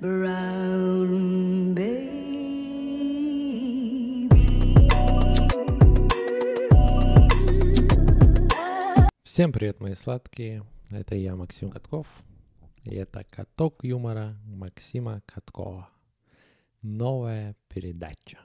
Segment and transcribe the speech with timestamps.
[0.00, 0.08] Всем
[9.52, 10.64] привет, мои сладкие.
[10.90, 12.06] Это я, Максим Катков.
[12.84, 15.90] И это каток юмора Максима Каткова.
[16.80, 18.38] Новая передача.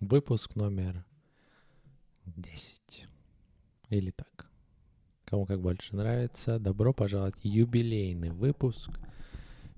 [0.00, 1.06] Выпуск номер
[2.26, 3.06] 10.
[3.88, 4.50] Или так.
[5.24, 8.90] Кому как больше нравится, добро пожаловать юбилейный выпуск.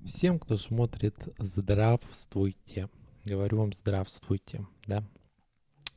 [0.07, 2.89] Всем, кто смотрит, здравствуйте.
[3.25, 5.03] Говорю вам здравствуйте, да?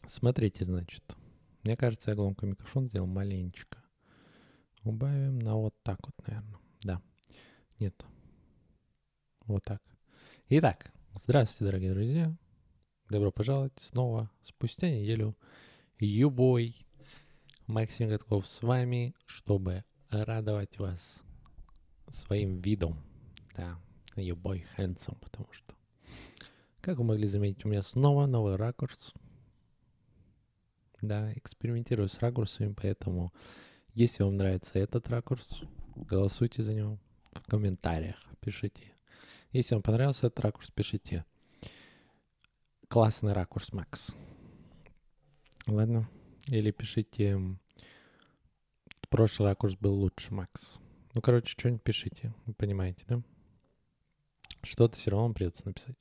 [0.07, 1.15] Смотрите, значит.
[1.61, 3.77] Мне кажется, я громко микрофон сделал маленечко.
[4.81, 6.59] Убавим на вот так вот, наверное.
[6.81, 7.03] Да.
[7.79, 8.03] Нет.
[9.45, 9.83] Вот так.
[10.49, 12.35] Итак, здравствуйте, дорогие друзья.
[13.09, 15.37] Добро пожаловать снова спустя неделю.
[15.99, 16.75] Юбой
[17.67, 21.21] Максим Гадков с вами, чтобы радовать вас
[22.09, 22.97] своим видом.
[23.55, 23.79] Да,
[24.15, 25.75] Юбой handsome, потому что,
[26.81, 29.13] как вы могли заметить, у меня снова новый ракурс.
[31.01, 33.33] Да, экспериментирую с ракурсами, поэтому
[33.93, 35.63] если вам нравится этот ракурс,
[35.95, 36.99] голосуйте за него
[37.31, 38.93] в комментариях, пишите.
[39.51, 41.25] Если вам понравился этот ракурс, пишите.
[42.87, 44.13] Классный ракурс, Макс.
[45.67, 46.09] Ладно.
[46.47, 47.39] Или пишите,
[49.09, 50.79] прошлый ракурс был лучше, Макс.
[51.13, 53.21] Ну, короче, что-нибудь пишите, вы понимаете, да?
[54.63, 55.97] Что-то все равно придется написать,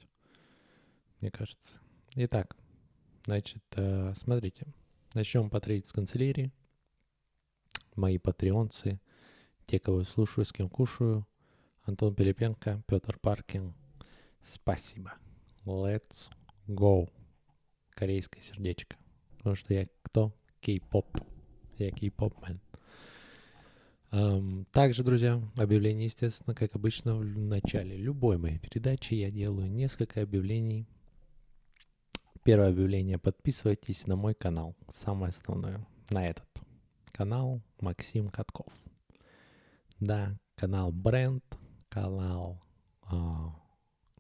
[1.20, 1.78] мне кажется.
[2.14, 2.56] Итак,
[3.24, 4.66] значит, э, смотрите.
[5.14, 6.52] Начнем по с канцелярии.
[7.94, 9.00] Мои патреонцы,
[9.66, 11.26] те, кого я слушаю, с кем кушаю.
[11.82, 13.74] Антон Пилипенко, Петр Паркин.
[14.42, 15.14] Спасибо.
[15.64, 16.28] Let's
[16.66, 17.10] go.
[17.90, 18.96] Корейское сердечко.
[19.38, 20.34] Потому что я кто?
[20.60, 21.06] Кей-поп.
[21.78, 22.60] Я кей-поп-мен.
[24.10, 30.86] Также, друзья, объявление, естественно, как обычно, в начале любой моей передачи я делаю несколько объявлений.
[32.42, 33.18] Первое объявление.
[33.18, 34.74] Подписывайтесь на мой канал.
[34.90, 35.86] Самое основное.
[36.08, 36.48] На этот
[37.12, 38.72] канал Максим Катков.
[40.00, 41.44] Да, канал бренд,
[41.90, 42.62] канал
[43.10, 43.16] э,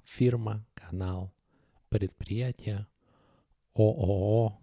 [0.04, 1.32] фирма, канал
[1.88, 2.86] предприятие,
[3.74, 4.58] ООО,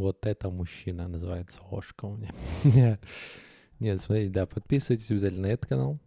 [0.00, 2.32] вот это мужчина называется Ошка у меня.
[3.80, 6.00] Нет, смотрите, да, подписывайтесь обязательно на этот канал.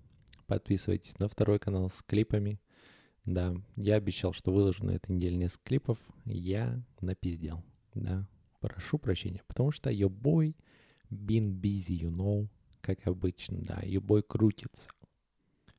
[0.47, 2.59] Подписывайтесь на второй канал с клипами.
[3.25, 5.99] Да, я обещал, что выложу на этой неделе несколько клипов.
[6.25, 8.27] Я напиздел, да.
[8.59, 10.55] Прошу прощения, потому что your boy
[11.11, 12.47] been busy, you know,
[12.81, 13.79] как обычно, да.
[13.83, 14.89] Your boy крутится,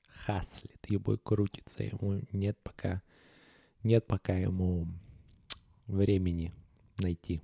[0.07, 1.83] хаслит, your boy крутится.
[1.83, 3.03] Ему нет пока,
[3.83, 4.87] нет пока ему
[5.89, 6.53] времени
[6.99, 7.43] найти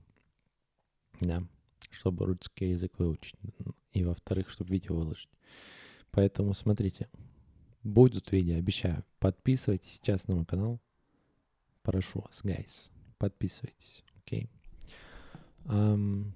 [1.21, 1.43] да,
[1.91, 3.35] чтобы русский язык выучить.
[3.93, 5.31] И во-вторых, чтобы видео выложить.
[6.11, 7.09] Поэтому смотрите,
[7.83, 9.05] будут видео, обещаю.
[9.19, 10.81] Подписывайтесь сейчас на мой канал.
[11.83, 14.45] Прошу вас, guys, подписывайтесь, окей?
[14.45, 14.61] Okay?
[15.65, 16.33] Um,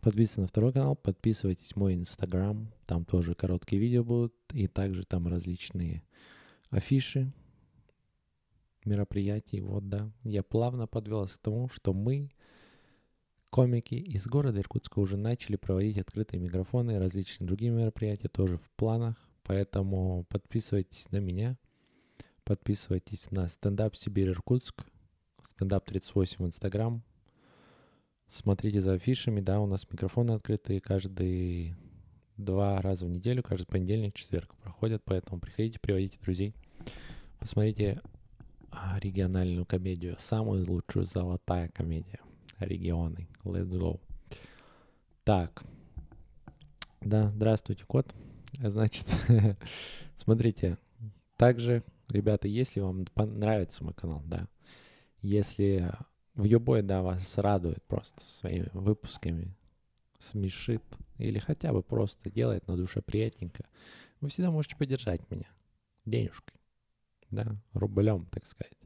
[0.00, 5.28] подписывайтесь на второй канал, подписывайтесь мой инстаграм, там тоже короткие видео будут, и также там
[5.28, 6.02] различные
[6.70, 7.32] афиши
[8.84, 10.10] мероприятий, вот, да.
[10.24, 12.30] Я плавно подвелся к тому, что мы
[13.50, 18.70] Комики из города Иркутска уже начали проводить открытые микрофоны и различные другие мероприятия тоже в
[18.72, 21.56] планах, поэтому подписывайтесь на меня,
[22.44, 24.84] подписывайтесь на стендап Сибирь Иркутск,
[25.42, 27.02] стендап 38 в Инстаграм,
[28.28, 31.74] смотрите за афишами, да, у нас микрофоны открытые каждый
[32.36, 36.54] два раза в неделю, каждый понедельник, четверг проходят, поэтому приходите, приводите друзей,
[37.38, 38.02] посмотрите
[38.70, 42.20] а, региональную комедию, самую лучшую золотая комедия
[42.58, 43.28] регионы.
[43.44, 44.00] Let's go.
[45.24, 45.62] Так.
[47.00, 48.14] Да, здравствуйте, кот.
[48.52, 49.14] Значит,
[50.16, 50.78] смотрите,
[51.36, 54.48] также, ребята, если вам понравится мой канал, да,
[55.22, 55.92] если
[56.34, 59.54] в Юбой, да, вас радует просто своими выпусками,
[60.18, 60.82] смешит,
[61.18, 63.64] или хотя бы просто делает на душе приятненько,
[64.20, 65.48] вы всегда можете поддержать меня
[66.04, 66.56] денежкой,
[67.30, 68.77] да, рублем, так сказать.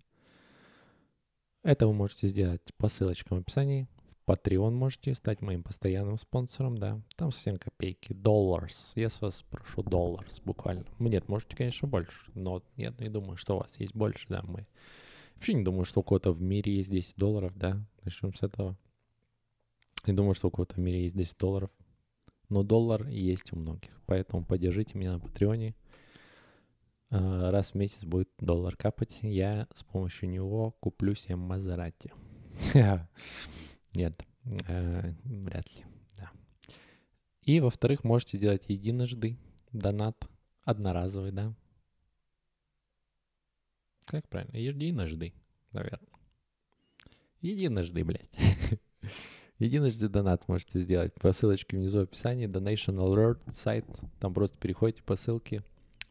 [1.62, 3.87] Это вы можете сделать по ссылочкам в описании.
[4.26, 7.00] В Patreon можете стать моим постоянным спонсором, да.
[7.17, 8.12] Там совсем копейки.
[8.12, 8.93] Dollars.
[8.97, 10.85] Я с вас прошу dollars буквально.
[10.99, 12.32] Нет, можете, конечно, больше.
[12.35, 14.43] Но нет, не думаю, что у вас есть больше, да.
[14.43, 14.67] Мы
[15.37, 17.81] вообще не думаю, что у кого-то в мире есть 10 долларов, да.
[18.03, 18.76] Начнем с этого.
[20.05, 21.70] Не думаю, что у кого-то в мире есть 10 долларов.
[22.49, 24.00] Но доллар есть у многих.
[24.06, 25.76] Поэтому поддержите меня на Патреоне.
[27.14, 32.11] А, раз в месяц будет доллар капать, я с помощью него куплю себе Мазерати.
[33.93, 34.25] Нет,
[34.67, 35.85] э, вряд ли.
[37.43, 39.37] И, во-вторых, можете делать единожды
[39.73, 40.26] донат,
[40.62, 41.53] одноразовый, да.
[44.06, 44.56] Как правильно?
[44.56, 45.35] Единожды,
[45.73, 46.09] наверное.
[47.41, 48.31] Единожды, блядь.
[49.59, 52.49] Единожды донат можете сделать по ссылочке внизу в описании.
[52.49, 53.87] Donation Alert сайт.
[54.20, 55.64] Там просто переходите по ссылке.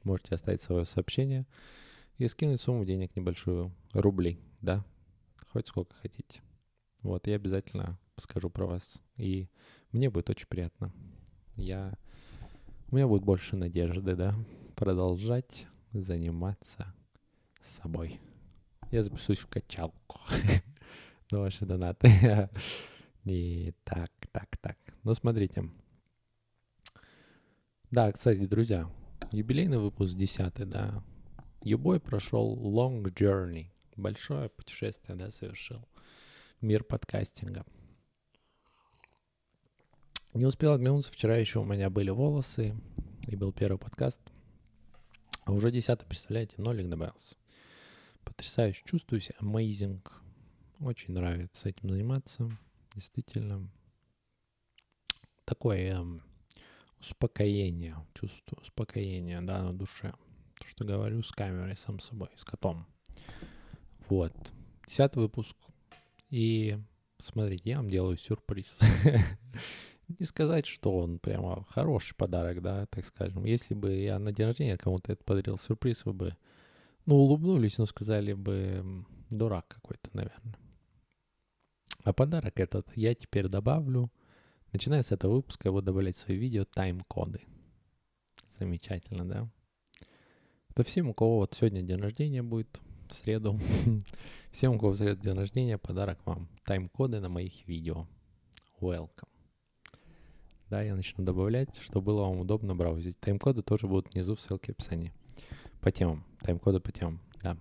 [0.03, 1.45] Можете оставить свое сообщение
[2.17, 3.71] и скинуть сумму денег небольшую.
[3.93, 4.83] Рублей, да?
[5.47, 6.41] Хоть сколько хотите.
[7.01, 8.99] Вот, я обязательно скажу про вас.
[9.17, 9.49] И
[9.91, 10.91] мне будет очень приятно.
[11.55, 11.93] Я...
[12.89, 14.33] У меня будет больше надежды, да?
[14.75, 16.93] Продолжать заниматься
[17.61, 18.19] собой.
[18.91, 20.19] Я запишусь в качалку
[21.31, 22.49] на ваши донаты.
[23.25, 24.77] И так, так, так.
[25.03, 25.69] Ну, смотрите.
[27.91, 28.89] Да, кстати, друзья,
[29.31, 31.03] юбилейный выпуск 10, да.
[31.63, 33.67] Юбой прошел long journey.
[33.95, 35.87] Большое путешествие, да, совершил.
[36.59, 37.65] Мир подкастинга.
[40.33, 42.75] Не успел оглянуться, вчера еще у меня были волосы,
[43.27, 44.21] и был первый подкаст.
[45.43, 47.35] А уже десятый, представляете, нолик добавился.
[48.23, 50.01] Потрясающе, чувствую себя amazing.
[50.79, 52.49] Очень нравится этим заниматься.
[52.95, 53.67] Действительно,
[55.45, 56.21] такое эм,
[57.01, 60.13] успокоение, чувствую успокоение, да, на душе.
[60.59, 62.85] То, что говорю с камерой, сам собой, с котом.
[64.07, 64.33] Вот.
[64.87, 65.55] Десятый выпуск.
[66.29, 66.77] И
[67.17, 68.77] смотрите, я вам делаю сюрприз.
[70.19, 73.45] Не сказать, что он прямо хороший подарок, да, так скажем.
[73.45, 76.37] Если бы я на день рождения кому-то это подарил сюрприз, вы бы,
[77.05, 80.57] ну, улыбнулись, но сказали бы, дурак какой-то, наверное.
[82.03, 84.11] А подарок этот я теперь добавлю,
[84.71, 87.41] начиная с этого выпуска, я буду добавлять в свои видео тайм-коды.
[88.59, 89.49] Замечательно, да?
[90.69, 92.79] Это всем, у кого вот сегодня день рождения будет,
[93.09, 93.59] в среду.
[94.51, 96.47] всем, у кого в среду день рождения, подарок вам.
[96.63, 98.07] Тайм-коды на моих видео.
[98.79, 99.27] Welcome.
[100.69, 103.19] Да, я начну добавлять, чтобы было вам удобно браузить.
[103.19, 105.13] Тайм-коды тоже будут внизу в ссылке в описании.
[105.81, 106.23] По темам.
[106.41, 107.57] Тайм-коды по темам, да.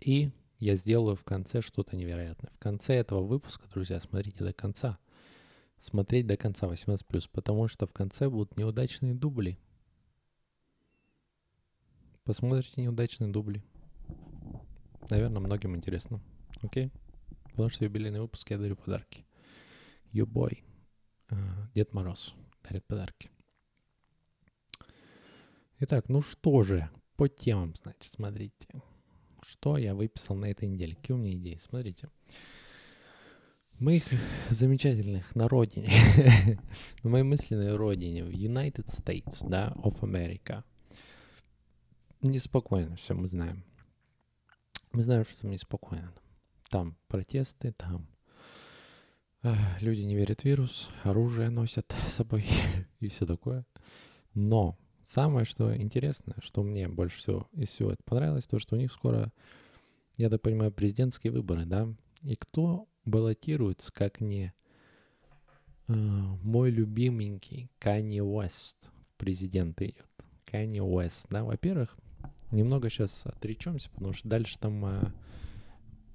[0.00, 2.50] И я сделаю в конце что-то невероятное.
[2.54, 4.98] В конце этого выпуска, друзья, смотрите до конца.
[5.80, 9.58] Смотреть до конца 18+, потому что в конце будут неудачные дубли.
[12.24, 13.62] Посмотрите неудачные дубли.
[15.08, 16.20] Наверное, многим интересно.
[16.62, 16.90] Окей?
[17.44, 19.24] Потому что юбилейный выпуск я дарю подарки.
[20.12, 20.64] Юбой.
[21.28, 21.36] Uh,
[21.74, 23.30] Дед Мороз дарит подарки.
[25.80, 28.68] Итак, ну что же, по темам, значит, смотрите.
[29.42, 30.96] Что я выписал на этой неделе?
[30.96, 31.58] Какие у меня идеи?
[31.62, 32.08] Смотрите.
[33.80, 34.04] Моих
[34.50, 35.90] замечательных на родине,
[37.02, 40.64] на моей мысленной родине, в United States, да, of America.
[42.22, 43.64] Неспокойно все мы знаем.
[44.92, 46.12] Мы знаем, что там неспокойно.
[46.70, 48.08] Там протесты, там
[49.80, 52.44] люди не верят в вирус, оружие носят с собой
[53.00, 53.64] и все такое.
[54.34, 54.76] Но
[55.08, 58.92] Самое, что интересное, что мне больше всего из всего это понравилось, то, что у них
[58.92, 59.32] скоро,
[60.18, 61.88] я так понимаю, президентские выборы, да?
[62.20, 64.52] И кто баллотируется, как не
[65.88, 70.06] э, мой любименький Канни Уэст президент идет.
[70.44, 71.44] Канни Уэст, да?
[71.44, 71.96] Во-первых,
[72.50, 74.84] немного сейчас отречемся, потому что дальше там...
[74.84, 75.12] Э,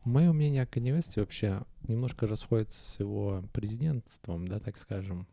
[0.06, 5.28] мое мнение о Канни Уэсте вообще немножко расходится с его президентством, да, так скажем.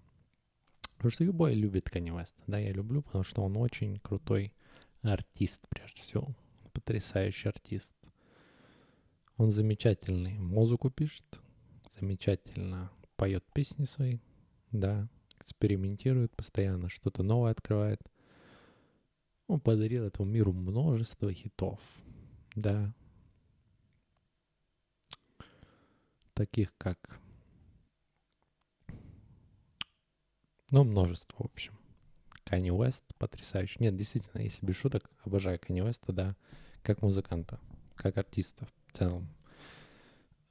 [1.01, 2.35] Потому что любой любит Kanye West.
[2.47, 4.53] Да, я люблю, потому что он очень крутой
[5.01, 6.29] артист, прежде всего.
[6.75, 7.90] Потрясающий артист.
[9.38, 11.25] Он замечательный музыку пишет,
[12.00, 14.19] замечательно поет песни свои,
[14.73, 18.00] да, экспериментирует постоянно, что-то новое открывает.
[19.47, 21.80] Он подарил этому миру множество хитов,
[22.54, 22.95] да,
[26.35, 27.21] таких как
[30.71, 31.76] Ну, множество, в общем.
[32.45, 33.83] Kanye West потрясающий.
[33.83, 36.37] Нет, действительно, если без шуток, обожаю Kanye West, да,
[36.83, 37.59] как музыканта,
[37.97, 39.28] как артиста в целом.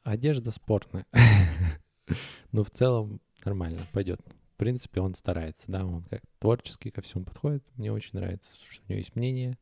[0.04, 1.06] Одежда спортная.
[2.52, 4.22] Но в целом нормально, пойдет.
[4.54, 7.64] В принципе, он старается, да, он как творческий ко всему подходит.
[7.76, 9.58] Мне очень нравится, что у него есть мнение.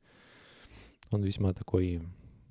[1.12, 2.02] Он весьма такой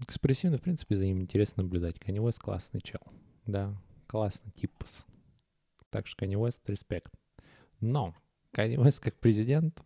[0.00, 1.96] экспрессивный, в принципе, за ним интересно наблюдать.
[1.96, 3.00] Kanye West классный чел,
[3.46, 3.74] да,
[4.06, 5.06] классный типус.
[5.90, 7.12] Так что Kanye West, респект.
[7.80, 8.14] Но
[8.52, 9.82] Kanye West как президент,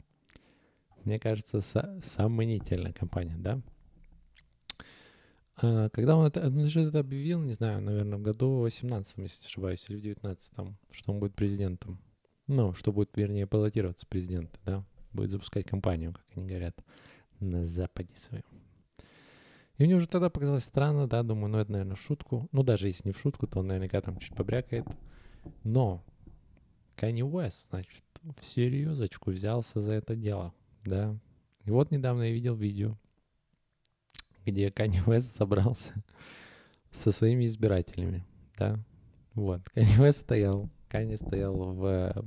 [1.05, 1.61] мне кажется,
[2.03, 3.61] сомнительная компания, да?
[5.63, 9.43] А, когда он это, он же это объявил, не знаю, наверное, в году 18 если
[9.43, 10.53] не ошибаюсь, или в 19
[10.91, 12.01] что он будет президентом.
[12.47, 14.85] Ну, что будет, вернее, баллотироваться президент, да?
[15.13, 16.77] Будет запускать компанию, как они говорят,
[17.41, 18.45] на Западе своем.
[19.77, 22.49] И мне уже тогда показалось странно, да, думаю, ну это, наверное, в шутку.
[22.53, 24.87] Ну, даже если не в шутку, то он наверняка там чуть побрякает.
[25.65, 26.05] Но
[26.97, 30.53] Kanye West, значит, в серьезочку взялся за это дело,
[30.85, 31.17] да.
[31.65, 32.99] И вот недавно я видел видео,
[34.51, 35.93] где Канни Уэст собрался
[36.91, 38.25] со своими избирателями,
[38.59, 38.79] да.
[39.35, 42.25] Вот, Канни Уэст стоял, Канни стоял в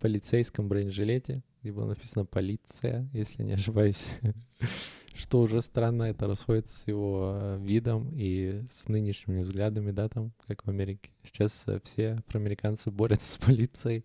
[0.00, 4.08] полицейском бронежилете, где было написано «полиция», если не ошибаюсь.
[5.14, 10.32] Что уже странно, это расходится с его э, видом и с нынешними взглядами, да, там,
[10.48, 11.10] как в Америке.
[11.22, 14.04] Сейчас э, все афроамериканцы борются с полицией.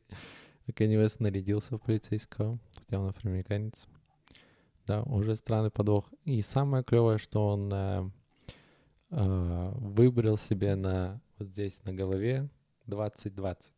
[0.76, 3.88] Канни Уэст нарядился в полицейского, хотя он афроамериканец.
[4.90, 6.12] Да, уже странный подвох.
[6.26, 8.10] И самое клевое, что он э,
[9.12, 12.50] э, выбрал себе на вот здесь на голове
[12.88, 13.72] 2020,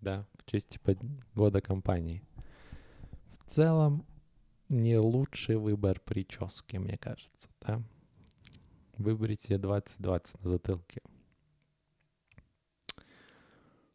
[0.00, 0.96] да, в честь типа
[1.34, 2.22] года компании.
[3.44, 4.06] В целом
[4.70, 7.82] не лучший выбор прически, мне кажется, да.
[8.96, 11.02] Выберите себе 2020 на затылке.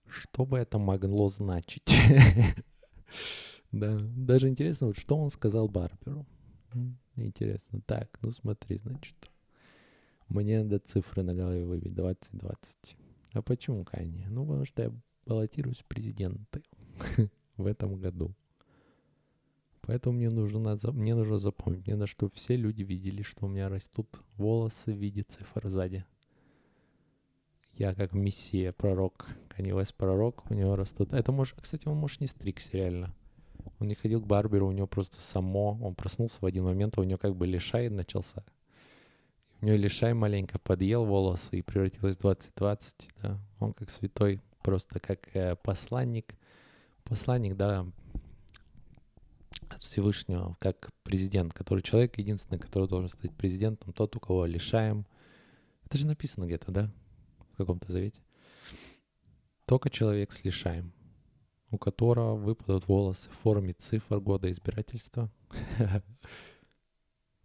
[0.06, 1.92] Что бы это могло значить?
[3.72, 6.26] Да, даже интересно, вот что он сказал Барберу.
[7.16, 7.82] Интересно.
[7.86, 9.16] Так, ну смотри, значит.
[10.28, 11.94] Мне надо цифры на голове выбить.
[11.94, 12.96] 2020.
[13.34, 14.28] А почему Канье?
[14.30, 14.94] Ну, потому что я
[15.26, 16.64] баллотируюсь в президенты
[17.58, 18.34] в этом году.
[19.82, 23.70] Поэтому мне нужно, мне нужно запомнить, мне надо, чтобы все люди видели, что у меня
[23.70, 26.06] растут волосы в виде цифр сзади.
[27.74, 31.14] Я как мессия, пророк, Канивес пророк, у него растут...
[31.14, 31.60] Это может...
[31.60, 33.16] Кстати, он может не стригся реально.
[33.80, 35.78] Он не ходил к барберу, у него просто само...
[35.82, 38.44] Он проснулся в один момент, а у него как бы лишай начался.
[39.62, 43.10] У него лишай маленько подъел волосы и превратилось в 2020.
[43.22, 43.40] Да?
[43.60, 46.36] Он как святой, просто как э, посланник.
[47.04, 47.88] Посланник, да,
[49.70, 55.06] от Всевышнего, как президент, который человек единственный, который должен стать президентом, тот, у кого лишаем.
[55.86, 56.92] Это же написано где-то, да?
[57.54, 58.20] В каком-то завете.
[59.66, 60.92] Только человек с лишаем,
[61.72, 65.30] у которого выпадут волосы в форме цифр года избирательства,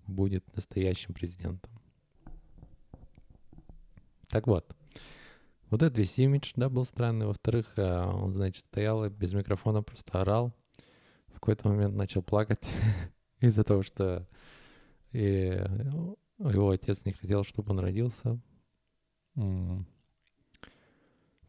[0.06, 1.72] будет настоящим президентом.
[4.28, 4.74] Так вот,
[5.70, 7.26] вот этот весь имидж, да, был странный.
[7.26, 10.52] Во-вторых, э, он, значит, стоял и без микрофона просто орал
[11.28, 12.68] в какой-то момент начал плакать
[13.40, 14.26] из-за того, что
[15.12, 15.62] и
[16.38, 18.40] его отец не хотел, чтобы он родился.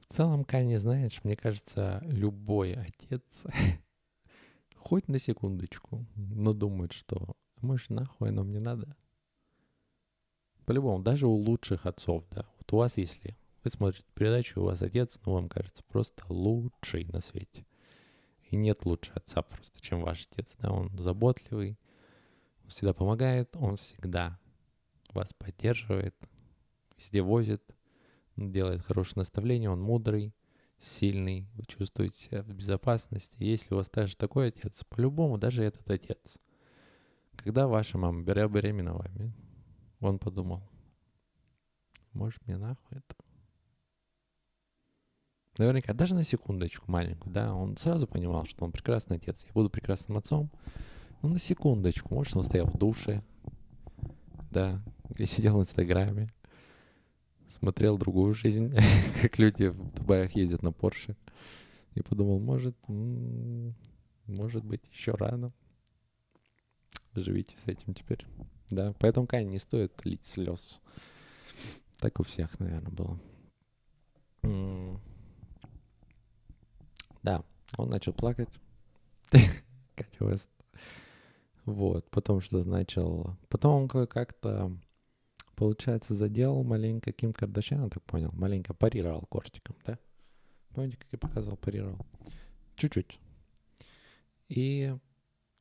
[0.07, 3.45] В целом, Канни, знаешь, мне кажется, любой отец,
[4.75, 8.95] хоть на секундочку, но думает, что может нахуй нам не надо.
[10.65, 12.45] По-любому, даже у лучших отцов, да.
[12.57, 17.05] Вот у вас, если вы смотрите передачу, у вас отец, ну, вам кажется, просто лучший
[17.05, 17.65] на свете.
[18.49, 20.55] И нет лучше отца просто, чем ваш отец.
[20.59, 20.71] Да?
[20.71, 21.79] Он заботливый,
[22.63, 24.39] он всегда помогает, он всегда
[25.13, 26.15] вас поддерживает,
[26.97, 27.74] везде возит,
[28.35, 30.33] делает хорошее наставление, он мудрый,
[30.79, 33.43] сильный, вы чувствуете себя в безопасности.
[33.43, 36.37] Если у вас также такой отец, по-любому, даже этот отец,
[37.35, 39.33] когда ваша мама беременна вами,
[39.99, 40.61] он подумал,
[42.13, 43.15] может мне нахуй это?
[45.57, 49.69] Наверняка, даже на секундочку маленькую, да, он сразу понимал, что он прекрасный отец, я буду
[49.69, 50.51] прекрасным отцом.
[51.21, 53.23] Но на секундочку, может, он стоял в душе,
[54.51, 54.83] да,
[55.15, 56.33] или сидел в Инстаграме,
[57.49, 58.73] смотрел другую жизнь,
[59.21, 61.15] как люди в Дубаях ездят на Порше,
[61.93, 62.75] и подумал, может,
[64.27, 65.51] может быть, еще рано.
[67.13, 68.25] Живите с этим теперь.
[68.69, 70.81] Да, поэтому, конечно, не стоит лить слез.
[71.99, 73.19] Так у всех, наверное, было.
[77.23, 77.43] Да,
[77.77, 78.49] он начал плакать.
[79.95, 80.49] Катя Уэст.
[81.65, 83.35] Вот, потом что начал...
[83.49, 84.77] Потом он как-то,
[85.55, 89.97] получается, задел маленько Ким Кардашьян, я так понял, маленько парировал кортиком, да?
[90.73, 92.05] Помните, как я показывал, парировал?
[92.75, 93.19] Чуть-чуть.
[94.47, 94.95] И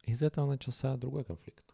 [0.05, 1.65] из этого начался другой конфликт.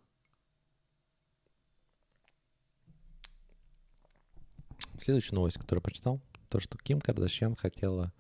[4.99, 8.13] Следующая новость, которую прочитал, то, что Ким Кардашьян хотела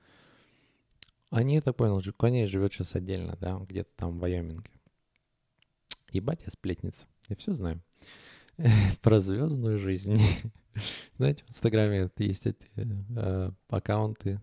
[1.30, 4.70] они, я так понял, Коней живет сейчас отдельно, да, где-то там в Вайоминге.
[6.10, 7.06] Ебать, я сплетница.
[7.28, 7.80] Я все знаю.
[9.02, 10.18] Про звездную жизнь.
[11.18, 12.66] Знаете, в Инстаграме есть эти
[13.16, 14.40] э, аккаунты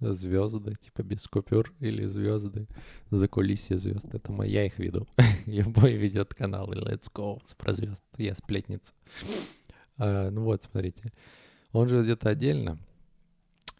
[0.00, 2.66] звезды, типа без купюр или звезды,
[3.10, 4.06] за кулисье звезд.
[4.12, 5.06] Это моя их веду.
[5.46, 8.02] Любой ведет канал и Let's Go про звезд.
[8.16, 8.92] Я сплетница.
[9.96, 11.12] А, ну вот, смотрите.
[11.72, 12.78] Он живет где-то отдельно.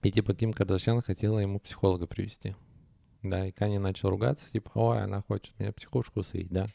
[0.02, 2.54] И типа Ким Кардашьян хотела ему психолога привести.
[3.22, 6.66] Да, и Кани начал ругаться, типа, ой, она хочет меня психушку свить, да.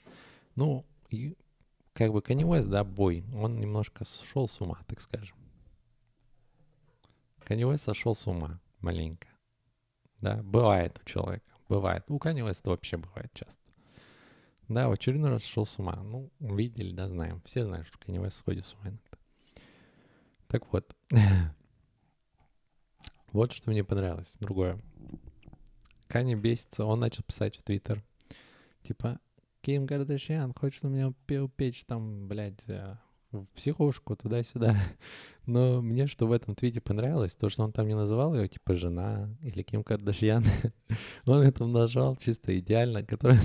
[0.55, 1.35] Ну, и
[1.97, 5.35] как бы Кани Уэст, да, бой, он немножко сошел с ума, так скажем.
[7.39, 9.27] Кани Уэст сошел с ума маленько.
[10.21, 12.03] Да, бывает у человека, бывает.
[12.07, 13.57] У Кани Уэста вообще бывает часто.
[14.67, 15.95] Да, в очередной раз сошел с ума.
[15.95, 17.41] Ну, видели, да, знаем.
[17.45, 19.17] Все знают, что Kanye West сходит с ума иногда.
[20.49, 20.95] Так вот.
[23.31, 24.35] вот что мне понравилось.
[24.39, 24.79] Другое.
[26.07, 28.03] Кани бесится, он начал писать в Твиттер.
[28.83, 29.19] Типа,
[29.67, 32.95] Ким Кардашьян хочет у меня упечь там, блядь, э,
[33.33, 34.77] в психушку, туда-сюда.
[35.45, 38.77] Но мне что в этом твите понравилось, то, что он там не называл ее, типа,
[38.77, 40.45] жена или Ким Кардашьян.
[41.25, 43.41] он это назвал чисто идеально, которое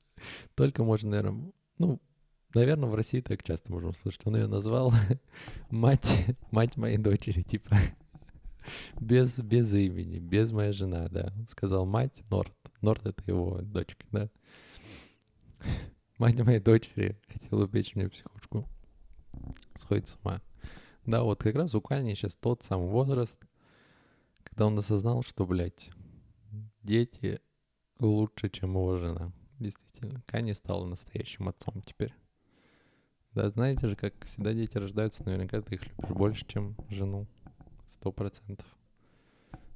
[0.54, 2.00] только можно, наверное, ну,
[2.54, 4.22] наверное, в России так часто можно услышать.
[4.24, 4.94] Он ее назвал
[5.68, 6.08] мать,
[6.52, 7.76] мать моей дочери, типа,
[8.98, 11.34] без, без имени, без моя жена, да.
[11.36, 12.54] Он сказал мать Норд.
[12.80, 14.30] Норд— это его дочка, да.
[16.18, 18.66] Мать моей дочери хотела убить мне психушку
[19.74, 20.40] сходит с ума.
[21.04, 23.38] Да, вот как раз у Кани сейчас тот самый возраст,
[24.42, 25.90] когда он осознал, что, блядь,
[26.82, 27.40] дети
[27.98, 29.32] лучше, чем его жена.
[29.58, 32.14] Действительно, Кани стал настоящим отцом теперь.
[33.32, 37.26] Да, знаете же, как всегда дети рождаются, наверняка ты их любишь больше, чем жену.
[37.86, 38.66] Сто процентов.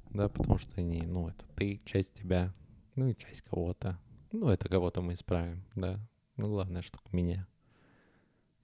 [0.09, 2.53] Да, потому что они, ну, это ты, часть тебя,
[2.95, 3.97] ну и часть кого-то.
[4.31, 5.99] Ну, это кого-то мы исправим, да.
[6.37, 7.47] Ну, главное, что меня.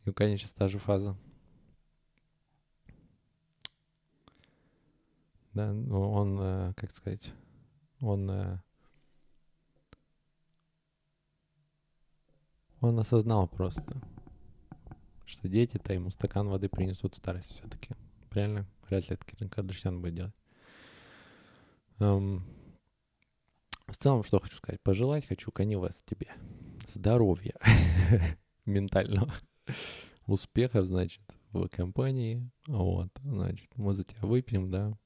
[0.06, 1.18] И сейчас та же фаза.
[5.54, 7.34] Да, ну он, э, как сказать,
[8.00, 8.62] он, э,
[12.80, 14.00] он осознал просто,
[15.26, 17.96] что дети-то ему стакан воды принесут в старость все-таки.
[18.32, 20.36] Реально, вряд ли это Кардашьян будет делать.
[23.88, 24.82] В целом, что хочу сказать.
[24.82, 26.28] Пожелать хочу вас тебе
[26.88, 27.56] здоровья
[28.66, 29.34] ментального
[30.26, 32.50] успехов, значит, в компании.
[32.68, 34.98] Вот, значит, мы за тебя выпьем, да.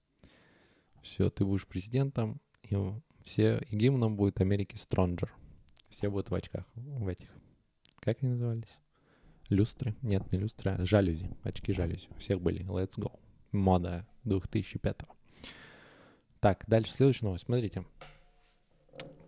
[1.04, 2.76] Все, ты будешь президентом, и
[3.24, 5.32] все, и гимном будет Америки Стронджер.
[5.90, 7.30] Все будут в очках, в этих.
[8.00, 8.80] Как они назывались?
[9.50, 9.96] Люстры?
[10.02, 11.30] Нет, не люстры, а жалюзи.
[11.44, 12.08] Очки жалюзи.
[12.18, 12.64] Всех были.
[12.66, 13.20] Let's go.
[13.52, 15.02] Мода 2005
[16.40, 17.46] Так, дальше следующая новость.
[17.46, 17.86] Смотрите.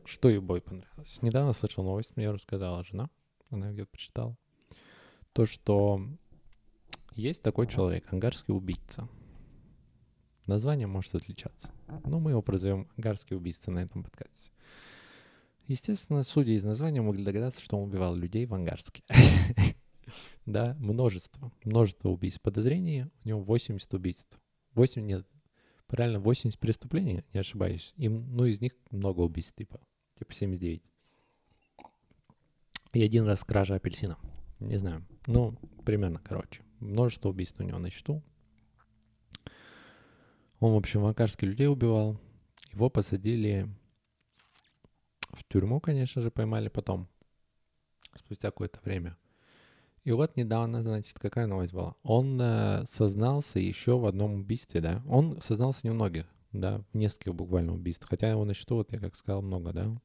[0.06, 1.22] Что ей бой понравилось?
[1.22, 3.10] Недавно слышал новость, мне рассказала жена.
[3.50, 4.38] Она где-то прочитала
[5.34, 6.02] то, что
[7.14, 9.10] есть такой человек, ангарский убийца.
[10.46, 11.72] Название может отличаться.
[12.06, 14.52] Но мы его прозовем ангарский убийца на этом подкасте.
[15.68, 19.04] Естественно, судя из названия, могли догадаться, что он убивал людей в Ангарске.
[20.46, 21.54] Да, множество.
[21.64, 22.42] Множество убийств.
[22.42, 24.38] Подозрений, у него 80 убийств.
[24.74, 25.26] 8, нет,
[25.88, 27.94] правильно, 80 преступлений, не ошибаюсь.
[27.96, 29.80] И, ну, из них много убийств, типа,
[30.24, 30.82] типа 79.
[32.94, 34.18] И один раз кража апельсина.
[34.60, 35.06] Не знаю.
[35.28, 35.56] Ну,
[35.86, 36.64] примерно, короче.
[36.80, 38.22] Множество убийств у него на счету.
[40.60, 42.18] Он, в общем, в Акарске людей убивал.
[42.72, 43.68] Его посадили
[45.34, 47.08] в тюрьму, конечно же, поймали потом,
[48.16, 49.18] спустя какое-то время.
[50.04, 51.96] И вот недавно, значит, какая новость была?
[52.04, 55.02] Он э, сознался еще в одном убийстве, да?
[55.08, 58.10] Он сознался не в многих, да, в нескольких буквально убийствах.
[58.10, 59.96] Хотя его на счету, вот я как сказал, много, да,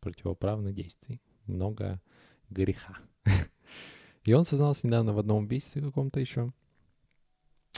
[0.00, 1.20] противоправных действий.
[1.46, 2.00] Много
[2.50, 2.98] греха.
[4.24, 6.52] И он сознался недавно в одном убийстве каком-то еще.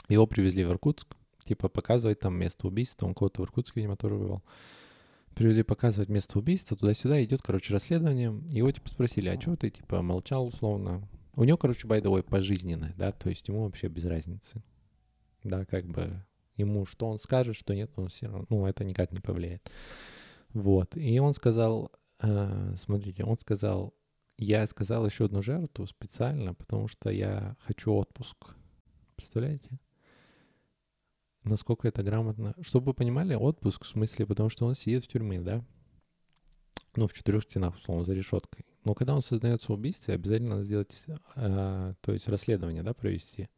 [0.07, 3.07] Его привезли в Иркутск, типа показывать там место убийства.
[3.07, 4.43] Он кого-то в Иркутске, видимо, тоже вывел.
[5.33, 8.41] Привезли показывать место убийства, туда-сюда идет, короче, расследование.
[8.51, 11.07] Его типа спросили, а что ты, типа, молчал условно?
[11.35, 14.63] У него, короче, by the way, пожизненное, да, то есть ему вообще без разницы.
[15.43, 16.23] Да, как бы
[16.55, 19.69] ему что он скажет, что нет, он все равно, ну, это никак не повлияет.
[20.55, 20.95] Вот.
[20.95, 21.91] И он сказал,
[22.21, 23.93] э, смотрите, он сказал,
[24.37, 28.55] я сказал еще одну жертву специально, потому что я хочу отпуск.
[29.17, 29.69] Представляете?
[31.43, 32.55] Насколько это грамотно.
[32.61, 35.61] Чтобы вы понимали, отпуск в смысле, потому что он сидит в тюрьме, да?
[36.95, 38.65] Ну, в четырех стенах, условно, за решеткой.
[38.85, 43.49] Но когда он сознается в убийстве, обязательно надо сделать, э, то есть расследование, да, провести.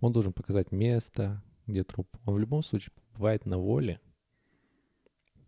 [0.00, 2.08] Он должен показать место, где труп.
[2.26, 4.00] Он в любом случае бывает на воле,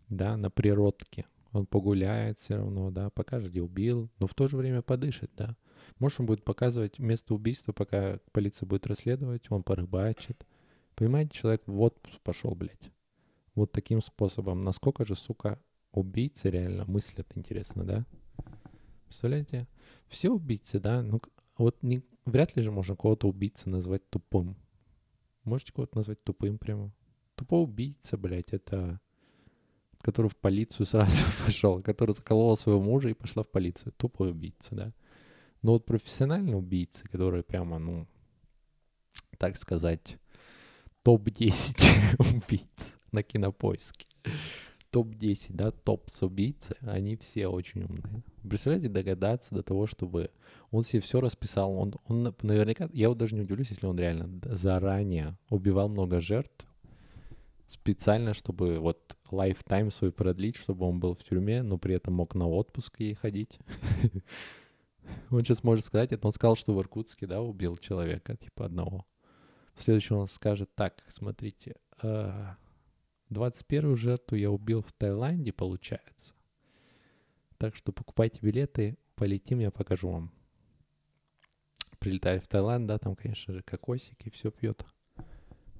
[0.09, 4.57] да, на природке он погуляет все равно, да, покажет, где убил, но в то же
[4.57, 5.55] время подышит, да.
[5.99, 10.45] Может, он будет показывать место убийства, пока полиция будет расследовать, он порыбачит.
[10.95, 12.91] Понимаете, человек в отпуск пошел, блядь.
[13.55, 14.63] Вот таким способом.
[14.63, 15.59] Насколько же, сука,
[15.91, 18.05] убийцы реально мыслят, интересно, да?
[19.05, 19.67] Представляете?
[20.07, 21.01] Все убийцы, да?
[21.01, 21.21] Ну,
[21.57, 24.55] вот не, вряд ли же можно кого-то убийца назвать тупым.
[25.43, 26.91] Можете кого-то назвать тупым прямо?
[27.35, 28.99] Тупой убийца, блядь, это
[30.01, 33.93] который в полицию сразу пошел, который заколола своего мужа и пошла в полицию.
[33.97, 34.93] Тупой убийца, да.
[35.61, 38.07] Но вот профессиональные убийцы, которые прямо, ну,
[39.37, 40.17] так сказать,
[41.03, 44.05] топ-10 убийц на кинопоиске.
[44.91, 48.23] топ-10, да, топ с убийцы, они все очень умные.
[48.43, 50.31] Представляете, догадаться до того, чтобы
[50.71, 51.71] он себе все расписал.
[51.71, 56.66] Он, он наверняка, я вот даже не удивлюсь, если он реально заранее убивал много жертв,
[57.67, 62.33] специально, чтобы вот лайфтайм свой продлить, чтобы он был в тюрьме, но при этом мог
[62.33, 63.59] на отпуск ей ходить.
[65.29, 69.05] Он сейчас может сказать, это он сказал, что в Иркутске, да, убил человека, типа одного.
[69.73, 76.33] В следующем он скажет, так, смотрите, 21 а, жертву я убил в Таиланде, получается.
[77.57, 80.33] Так что покупайте билеты, полетим, я покажу вам.
[81.99, 84.85] Прилетает в Таиланд, да, там, конечно же, кокосики, все пьет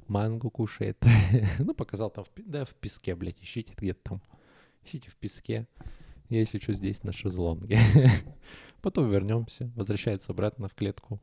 [0.10, 0.98] мангу кушает.
[1.60, 4.22] ну, показал там, в, да, в песке, блядь, ищите где-то там.
[4.84, 5.68] Ищите в песке.
[6.30, 7.80] Если что, здесь на шезлонге.
[8.82, 11.22] Потом вернемся, возвращается обратно в клетку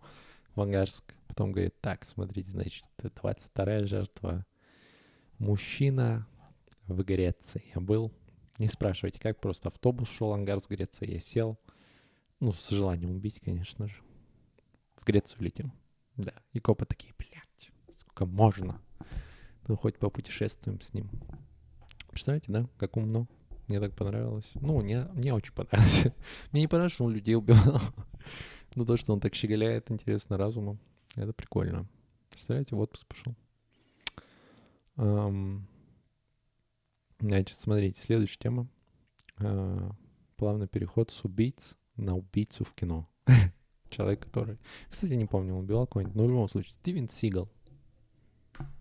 [0.55, 1.15] в Ангарск.
[1.27, 4.47] Потом говорит, так, смотрите, значит, 22-я жертва.
[5.39, 6.27] Мужчина
[6.87, 7.65] в Греции.
[7.75, 8.13] Я был.
[8.59, 11.09] Не спрашивайте, как, просто автобус шел Ангарск, Греция.
[11.09, 11.59] Я сел.
[12.41, 13.97] Ну, с желанием убить, конечно же.
[14.97, 15.73] В Грецию летим.
[16.17, 16.35] Да.
[16.53, 17.34] И копы такие, блядь
[18.15, 18.81] сколько можно.
[19.67, 21.11] Ну, хоть попутешествуем с ним.
[22.09, 23.27] Представляете, да, как умно.
[23.67, 24.51] Мне так понравилось.
[24.55, 26.07] Ну, мне, мне очень понравилось.
[26.53, 27.81] мне не понравилось, что он людей убивал.
[28.77, 30.79] Но то, что он так щеголяет, интересно, разумом,
[31.17, 31.89] это прикольно.
[32.31, 33.35] Представляете, в отпуск пошел.
[37.19, 38.69] Значит, смотрите, следующая тема.
[39.39, 39.93] Uh,
[40.37, 43.09] плавный переход с убийц на убийцу в кино.
[43.91, 44.59] Человек, который...
[44.89, 47.49] Кстати, не помню, он убивал кого-нибудь, но в любом случае, Стивен Сигал.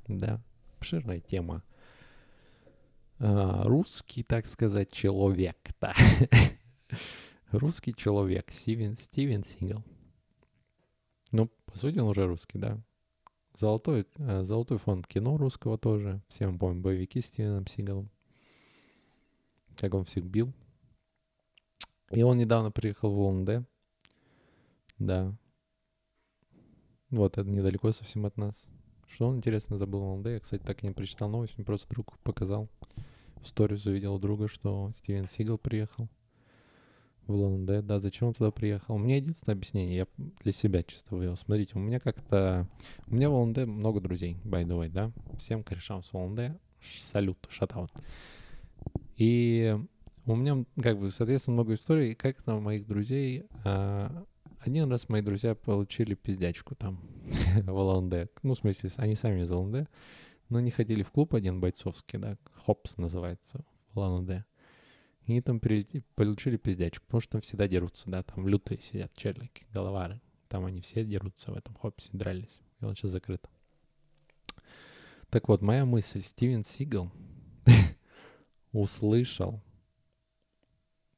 [0.08, 0.42] Да,
[0.78, 1.64] обширная тема.
[3.20, 5.94] А, русский, так сказать, человек, да.
[7.52, 9.84] русский человек, Стивен, Стивен Сигал.
[11.32, 12.80] Ну, по сути, он уже русский, да.
[13.56, 16.22] Золотой, э, золотой фонд кино русского тоже.
[16.28, 18.10] Все мы помним боевики с Стивеном Сигалом.
[19.78, 20.54] Как он всех бил.
[22.12, 23.66] И он недавно приехал в Лондон.
[24.98, 25.36] Да.
[27.10, 28.68] Вот, это недалеко совсем от нас.
[29.14, 30.28] Что он, интересно, забыл ЛНД?
[30.28, 32.68] Я, кстати, так и не прочитал новость, мне просто друг показал.
[33.42, 36.10] В сторис увидел друга, что Стивен Сигал приехал
[37.28, 37.86] в ЛНД.
[37.86, 38.96] Да, зачем он туда приехал?
[38.96, 40.08] У меня единственное объяснение, я
[40.42, 41.36] для себя чисто вывел.
[41.36, 42.68] Смотрите, у меня как-то...
[43.06, 45.12] У меня в ЛНД много друзей, by the way, да?
[45.38, 46.60] Всем корешам с ЛНД
[47.12, 47.92] салют, шатаут.
[49.18, 49.78] И
[50.26, 54.26] у меня, как бы, соответственно, много историй, как там моих друзей а,
[54.66, 57.02] один раз мои друзья получили пиздячку там
[57.66, 58.32] в ЛНД.
[58.44, 59.90] Ну, в смысле, они сами из ЛНД,
[60.48, 64.46] но не ходили в клуб один бойцовский, да, Хопс называется в ЛНД.
[65.26, 70.22] И там получили пиздячку, потому что там всегда дерутся, да, там лютые сидят черлики, головары.
[70.48, 72.60] Там они все дерутся в этом Хопсе, дрались.
[72.80, 73.46] И он сейчас закрыт.
[75.30, 76.22] Так вот, моя мысль.
[76.22, 77.12] Стивен Сигал
[78.72, 79.62] услышал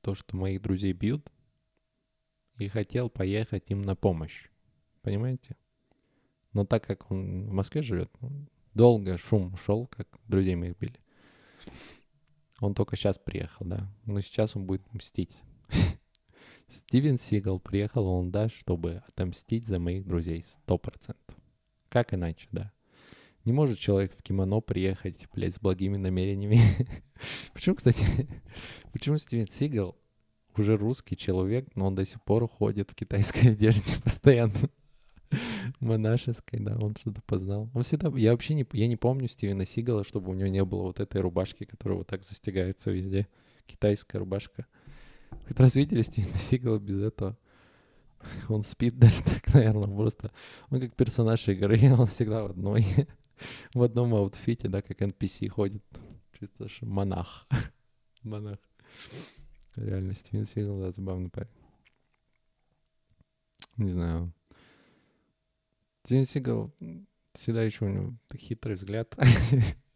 [0.01, 1.31] то, что моих друзей бьют,
[2.57, 4.49] и хотел поехать им на помощь.
[5.01, 5.55] Понимаете?
[6.53, 8.11] Но так как он в Москве живет,
[8.73, 10.99] долго шум шел, как друзей моих били.
[12.59, 13.91] Он только сейчас приехал, да.
[14.05, 15.41] Но сейчас он будет мстить.
[16.67, 20.43] Стивен Сигал приехал он, да, чтобы отомстить за моих друзей.
[20.43, 21.35] Сто процентов.
[21.89, 22.71] Как иначе, да.
[23.43, 26.59] Не может человек в кимоно приехать, блядь, с благими намерениями.
[27.53, 28.03] почему, кстати,
[28.91, 29.95] почему Стивен Сигал
[30.59, 34.53] уже русский человек, но он до сих пор ходит в китайской одежде постоянно.
[35.79, 37.69] Монашеской, да, он что-то познал.
[37.73, 40.83] Он всегда, я вообще не, я не помню Стивена Сигала, чтобы у него не было
[40.83, 43.27] вот этой рубашки, которая вот так застегается везде.
[43.65, 44.65] Китайская рубашка.
[45.47, 47.37] Хоть раз видели Стивена Сигала без этого?
[48.49, 50.31] Он спит даже так, наверное, просто.
[50.69, 52.85] Он как персонаж игры, он всегда в одной,
[53.73, 55.83] в одном аутфите, да, как NPC ходит.
[56.39, 57.47] Чисто монах.
[58.23, 58.59] монах.
[59.75, 61.49] Реально, Стивен Сигал, да, забавный парень.
[63.77, 64.33] Не знаю.
[66.03, 66.73] Стивен Сигал
[67.33, 69.17] всегда еще у него хитрый взгляд.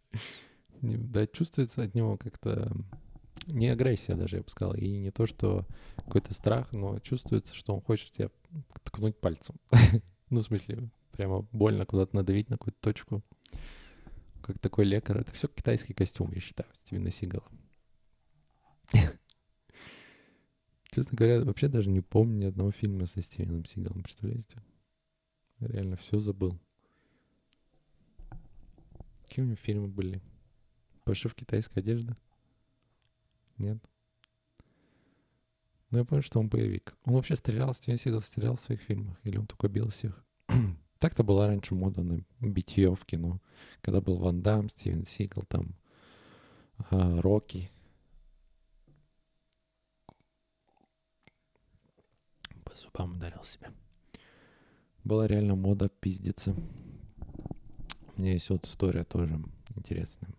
[0.82, 2.72] да, чувствуется от него как-то
[3.48, 5.66] не агрессия даже, я бы сказал, и не то, что
[5.96, 8.30] какой-то страх, но чувствуется, что он хочет тебя
[8.84, 9.56] ткнуть пальцем.
[10.30, 13.24] ну, в смысле, прямо больно куда-то надавить на какую-то точку.
[14.42, 15.20] Как такой лекарь.
[15.20, 17.48] Это все китайский костюм, я считаю, Стивена Сигала.
[20.92, 24.62] Честно говоря, вообще даже не помню ни одного фильма со Стивеном Сигалом, представляете?
[25.60, 26.60] Реально все забыл.
[29.24, 30.22] Какие у него фильмы были?
[31.04, 32.18] Пошив китайская одежда?
[33.58, 33.78] Нет.
[35.92, 36.96] Ну, я помню, что он боевик.
[37.04, 39.20] Он вообще стрелял, Стивен Сигал стрелял в своих фильмах?
[39.24, 40.24] Или он только бил всех?
[41.00, 43.40] Так-то была раньше мода на битье в кино.
[43.82, 45.76] Когда был Ван Дам, Стивен Сигал, там,
[46.90, 47.72] а, Рокки,
[52.90, 53.72] зубам ударил себя.
[55.04, 56.56] Была реально мода пиздиться.
[58.16, 59.42] У меня есть вот история тоже
[59.76, 60.32] интересная.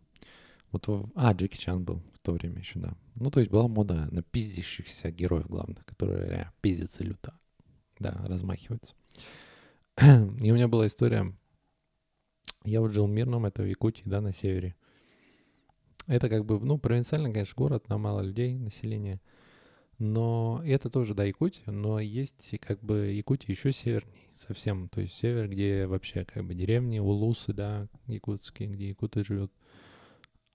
[0.71, 2.95] Вот, а, Джеки Чан был в то время еще, да.
[3.17, 7.39] Ну, то есть была мода на пиздящихся героев главных, которые пиздятся люто.
[7.99, 8.95] Да, размахиваются.
[10.01, 11.35] И у меня была история.
[12.65, 14.77] Я вот жил в Мирном, это в Якутии, да, на севере.
[16.07, 19.21] Это как бы, ну, провинциальный, конечно, город, на мало людей, население.
[20.01, 24.89] Но это тоже, да, Якутия, но есть как бы Якутия еще северней совсем.
[24.89, 29.53] То есть север, где вообще как бы деревни, улусы, да, якутские, где якуты живут.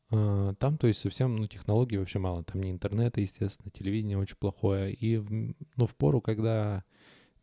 [0.10, 2.44] А, там, то есть, совсем, ну, технологий вообще мало.
[2.44, 4.92] Там не интернета, естественно, телевидение очень плохое.
[4.92, 5.18] И,
[5.76, 6.84] ну, в пору, когда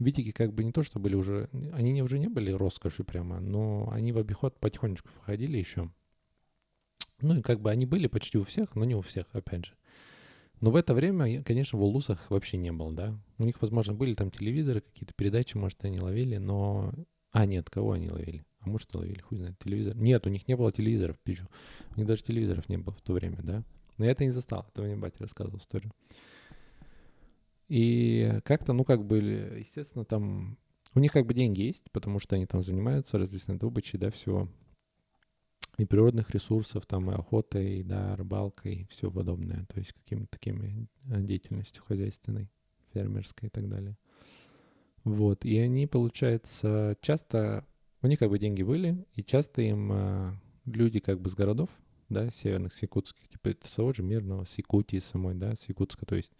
[0.00, 1.48] Витики как бы не то, что были уже...
[1.72, 5.88] Они не, уже не были роскошью прямо, но они в обиход потихонечку входили еще.
[7.20, 9.72] Ну, и как бы они были почти у всех, но не у всех, опять же.
[10.62, 13.18] Но в это время, конечно, в Улусах вообще не было, да.
[13.38, 16.92] У них, возможно, были там телевизоры, какие-то передачи, может, они ловили, но...
[17.32, 18.44] А, нет, кого они ловили?
[18.60, 19.96] А может, ловили, хуй знает, телевизор.
[19.96, 21.48] Нет, у них не было телевизоров, пищу.
[21.96, 23.64] У них даже телевизоров не было в то время, да.
[23.98, 25.90] Но я это не застал, это мне батя рассказывал историю.
[27.66, 29.18] И как-то, ну, как бы,
[29.58, 30.58] естественно, там...
[30.94, 34.48] У них как бы деньги есть, потому что они там занимаются различной добычей, да, всего.
[35.78, 39.64] И природных ресурсов, там, и охотой, да, рыбалкой, и все подобное.
[39.72, 42.50] То есть какими-то такими э, деятельностью хозяйственной,
[42.92, 43.96] фермерской и так далее.
[45.04, 45.44] Вот.
[45.44, 47.64] И они, получается, часто
[48.02, 50.32] у них как бы деньги были, и часто им э,
[50.66, 51.70] люди как бы с городов,
[52.08, 56.04] да, северных, с якутских, типа с того же Мирного, с Якутии самой, да, с Якутска,
[56.06, 56.32] то есть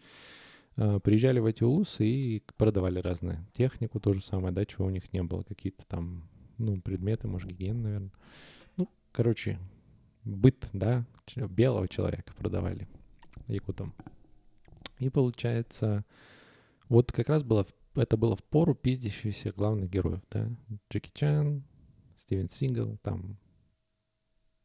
[0.77, 4.91] э, приезжали в эти улусы и продавали разные технику, то же самое, да, чего у
[4.91, 8.13] них не было, какие-то там, ну, предметы, может, гигиены, наверное.
[9.13, 9.59] Короче,
[10.25, 11.05] быт, да,
[11.37, 12.89] белого человека продавали
[13.47, 13.95] якутам.
[14.99, 16.05] И получается,
[16.89, 20.49] вот как раз было это было в пору пиздящихся главных героев, да.
[20.91, 21.63] Джеки Чан,
[22.17, 23.37] Стивен Сигал, там,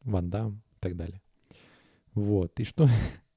[0.02, 1.20] Ван Дам и так далее.
[2.14, 2.88] Вот, и что...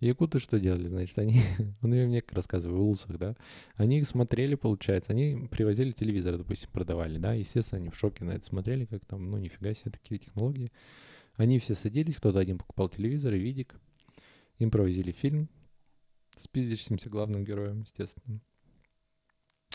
[0.00, 1.42] Якуты что делали, значит, они,
[1.82, 3.36] ну я мне рассказываю, в Улусах, да,
[3.74, 8.32] они их смотрели, получается, они привозили телевизор, допустим, продавали, да, естественно, они в шоке на
[8.32, 10.72] это смотрели, как там, ну нифига себе, такие технологии.
[11.36, 13.74] Они все садились, кто-то один покупал телевизор и видик,
[14.58, 15.48] им провозили фильм
[16.36, 18.40] с пиздящимся главным героем, естественно.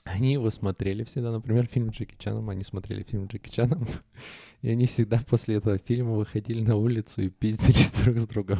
[0.04, 3.88] Они его смотрели всегда, например, фильм Джеки Чаном, они смотрели фильм Джеки Чаном,
[4.62, 8.60] и они всегда после этого фильма выходили на улицу и пиздились друг с другом.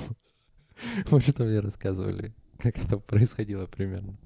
[1.06, 4.18] Вот что мне рассказывали, как это происходило примерно.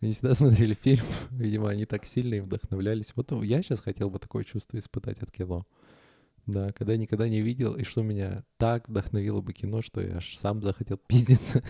[0.00, 3.12] Они всегда смотрели фильм, видимо, они так сильно и вдохновлялись.
[3.14, 5.66] Вот я сейчас хотел бы такое чувство испытать от кино.
[6.46, 10.18] Да, когда я никогда не видел, и что меня так вдохновило бы кино, что я
[10.18, 11.64] аж сам захотел пиздиться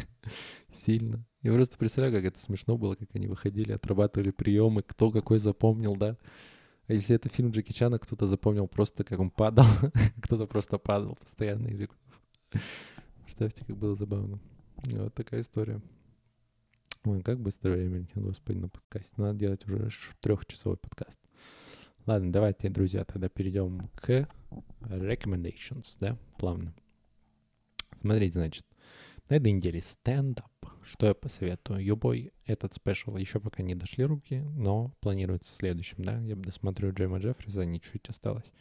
[0.85, 1.25] сильно.
[1.43, 5.97] Я просто представляю, как это смешно было, как они выходили, отрабатывали приемы, кто какой запомнил,
[5.97, 6.19] да.
[6.89, 9.65] А если это фильм Джеки Чана, кто-то запомнил просто, как он падал,
[10.23, 11.81] кто-то просто падал постоянно из
[13.27, 14.39] Представьте, как было забавно.
[14.77, 15.83] Вот такая история.
[17.03, 19.13] Ой, как быстро время летит, господи, на подкасте.
[19.17, 21.19] Надо делать уже трехчасовой подкаст.
[22.07, 24.29] Ладно, давайте, друзья, тогда перейдем к
[24.81, 26.73] recommendations, да, плавно.
[28.01, 28.65] Смотрите, значит,
[29.29, 30.53] на этой неделе стендап.
[30.85, 31.85] Что я посоветую?
[31.85, 36.21] Любой этот special еще пока не дошли руки, но планируется следующим, да.
[36.21, 38.53] Я досмотрю Джима Джеффриса, мне чуть осталось.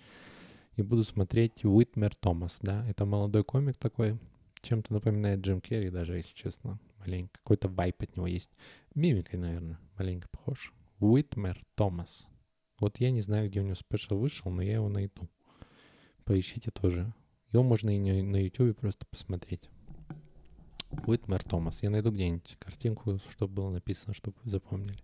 [0.75, 2.83] И буду смотреть Уитмер Томас, да.
[2.89, 4.17] Это молодой комик такой,
[4.65, 6.79] чем-то напоминает Джим Керри даже, если честно.
[6.99, 7.39] Маленько.
[7.39, 8.49] Какой-то вайб от него есть.
[8.95, 10.73] Мимикой, наверное, маленько похож.
[10.99, 12.25] Уитмер Томас.
[12.79, 15.29] Вот я не знаю, где у него special вышел, но я его найду.
[16.23, 17.13] Поищите тоже.
[17.51, 19.69] Его можно и на YouTube просто посмотреть.
[21.05, 21.83] Уитмер Томас.
[21.83, 24.99] Я найду где-нибудь картинку, чтобы было написано, чтобы вы запомнили.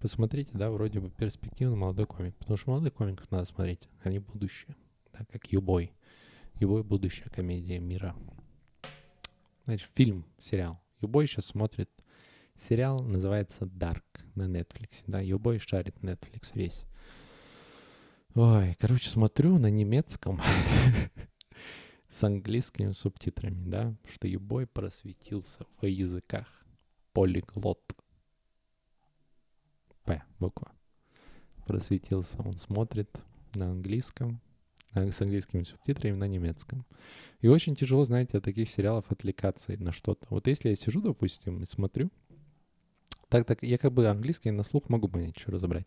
[0.00, 2.34] Посмотрите, да, вроде бы перспективный молодой комик.
[2.36, 3.88] Потому что молодых комиков надо смотреть.
[4.02, 4.74] Они будущее.
[5.12, 5.92] Да, как Юбой.
[6.58, 8.16] Юбой будущая комедия мира.
[9.64, 10.80] Значит, фильм, сериал.
[11.00, 11.90] Юбой сейчас смотрит
[12.56, 15.02] сериал, называется Dark на Netflix.
[15.06, 16.84] Да, Юбой шарит Netflix весь.
[18.34, 20.40] Ой, короче, смотрю на немецком
[22.08, 26.46] с английскими субтитрами, да, что Юбой просветился в языках.
[27.12, 27.82] Полиглот.
[30.04, 30.70] П буква.
[31.66, 32.40] Просветился.
[32.42, 33.20] Он смотрит
[33.54, 34.40] на английском,
[34.94, 36.84] с английскими субтитрами на немецком.
[37.40, 40.26] И очень тяжело, знаете, от таких сериалов отвлекаться на что-то.
[40.30, 42.10] Вот если я сижу, допустим, и смотрю,
[43.28, 45.86] так, так, я как бы английский на слух могу понять, что разобрать.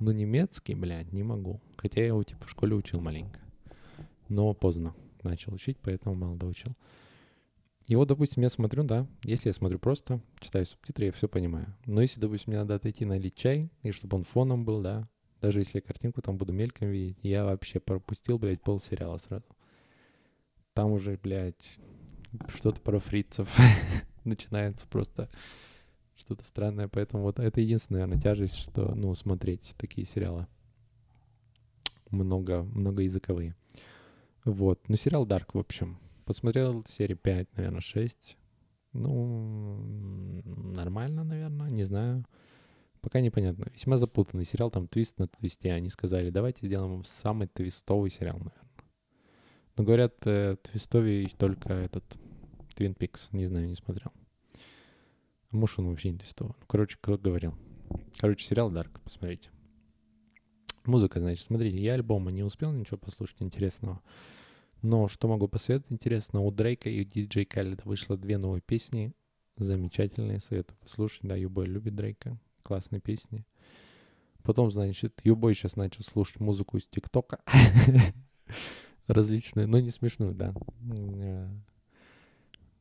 [0.00, 1.60] Но немецкий, блядь, не могу.
[1.76, 3.38] Хотя я его, типа, в школе учил маленько.
[4.28, 6.74] Но поздно начал учить, поэтому мало доучил.
[7.88, 11.74] И вот, допустим, я смотрю, да, если я смотрю просто, читаю субтитры, я все понимаю.
[11.86, 15.08] Но если, допустим, мне надо отойти налить чай, и чтобы он фоном был, да,
[15.42, 19.44] даже если я картинку там буду мельком видеть, я вообще пропустил, блядь, пол сериала сразу.
[20.72, 21.78] Там уже, блядь,
[22.48, 23.54] что-то про фрицев
[24.24, 25.28] начинается просто
[26.14, 26.86] что-то странное.
[26.86, 30.46] Поэтому вот это единственная, наверное, тяжесть, что, ну, смотреть такие сериалы.
[32.10, 33.56] Много, многоязыковые.
[34.44, 34.88] Вот.
[34.88, 35.98] Ну, сериал Dark, в общем.
[36.24, 38.36] Посмотрел серии 5, наверное, 6.
[38.92, 42.24] Ну, нормально, наверное, не знаю.
[43.02, 43.66] Пока непонятно.
[43.72, 45.72] Весьма запутанный сериал, там твист на твисте.
[45.72, 48.62] Они сказали, давайте сделаем самый твистовый сериал, наверное.
[49.76, 52.04] Но говорят, э, твистовый только этот
[52.76, 53.28] Twin Peaks.
[53.32, 54.12] Не знаю, не смотрел.
[55.50, 56.54] А может, он вообще не твистовый.
[56.58, 57.54] Ну, короче, как говорил.
[58.18, 59.50] Короче, сериал Dark, посмотрите.
[60.84, 64.00] Музыка, значит, смотрите, я альбома не успел ничего послушать интересного.
[64.80, 69.12] Но что могу посоветовать интересно, у Дрейка и диджей Каллида вышло две новые песни.
[69.56, 71.20] Замечательные, советую послушать.
[71.22, 72.38] Да, Юбой любит Дрейка.
[72.62, 73.44] Классные песни.
[74.42, 77.40] Потом, значит, Юбой сейчас начал слушать музыку из ТикТока.
[79.06, 80.54] Различную, но не смешную, да.
[80.90, 81.48] Э,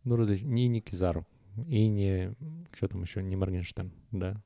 [0.03, 0.53] ну, различную.
[0.53, 1.25] Не не Кизару.
[1.67, 2.33] И не,
[2.75, 4.41] что там еще, не Моргенштерн, да.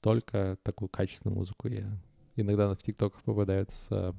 [0.00, 1.98] Только такую качественную музыку я
[2.36, 4.14] иногда в ТикТоках попадаются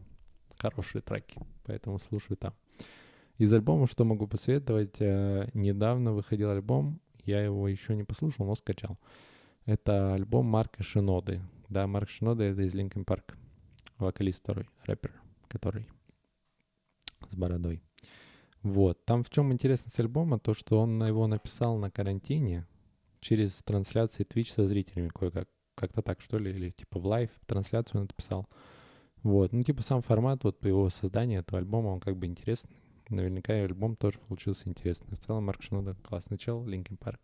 [0.59, 2.53] хорошие треки, поэтому слушаю там.
[3.37, 4.95] Из альбома что могу посоветовать?
[4.99, 8.97] Э, недавно выходил альбом, я его еще не послушал, но скачал.
[9.67, 11.41] Это альбом Марка Шиноды.
[11.67, 13.37] Да, Марк Шинода это из Линкен Парк.
[13.97, 15.11] Вокалист второй, рэпер,
[15.49, 15.89] который
[17.29, 17.83] с бородой.
[18.63, 19.03] Вот.
[19.03, 20.39] Там в чем интересность альбома?
[20.39, 22.65] То, что он его написал на карантине
[23.19, 25.49] через трансляции Twitch со зрителями кое-как.
[25.75, 28.47] Как-то так, что ли, или типа в live трансляцию он написал.
[29.21, 32.77] Вот, ну типа сам формат вот по его созданию этого альбома, он как бы интересный.
[33.09, 35.17] Наверняка и альбом тоже получился интересный.
[35.17, 37.19] В целом Майк Шинода классный чел, Linkin Park.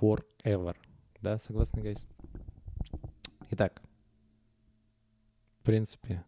[0.00, 0.76] Forever.
[1.22, 2.04] Да, согласны, гайс?
[3.52, 3.80] Итак,
[5.60, 6.24] в принципе,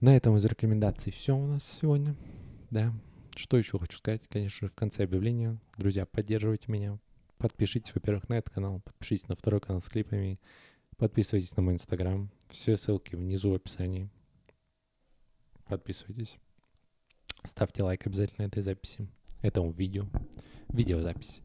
[0.00, 2.14] на этом из рекомендаций все у нас сегодня.
[2.70, 2.92] Да.
[3.34, 4.28] Что еще хочу сказать?
[4.28, 5.58] Конечно, в конце объявления.
[5.78, 6.98] Друзья, поддерживайте меня.
[7.38, 10.38] Подпишитесь, во-первых, на этот канал, подпишитесь на второй канал с клипами,
[10.98, 12.30] подписывайтесь на мой инстаграм.
[12.50, 14.10] Все ссылки внизу в описании.
[15.64, 16.36] Подписывайтесь.
[17.44, 19.08] Ставьте лайк обязательно этой записи,
[19.40, 20.04] этому видео,
[20.68, 21.40] видеозаписи.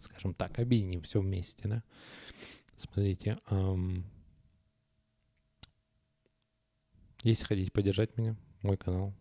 [0.00, 1.82] Скажем так, объединим все вместе, да.
[2.76, 4.04] Смотрите, эм,
[7.22, 9.14] если хотите поддержать меня, мой канал,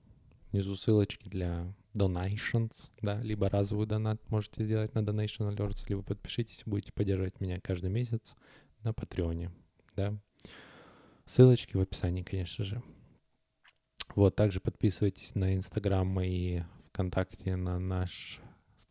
[0.51, 6.63] внизу ссылочки для donations, да, либо разовый донат можете сделать на Donation Alerts, либо подпишитесь,
[6.65, 8.35] будете поддерживать меня каждый месяц
[8.83, 9.51] на Патреоне,
[9.95, 10.13] да.
[11.25, 12.83] Ссылочки в описании, конечно же.
[14.15, 18.39] Вот, также подписывайтесь на Инстаграм и ВКонтакте на наш